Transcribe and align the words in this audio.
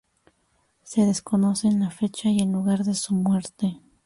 Se 0.81 1.05
desconocen 1.05 1.79
la 1.79 1.91
fecha 1.91 2.27
y 2.27 2.39
el 2.39 2.51
lugar 2.51 2.83
de 2.85 2.95
su 2.95 3.13
muerte. 3.13 3.79